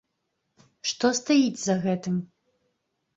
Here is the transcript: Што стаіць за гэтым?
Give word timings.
Што 0.91 1.11
стаіць 1.19 1.61
за 1.65 1.75
гэтым? 1.83 2.15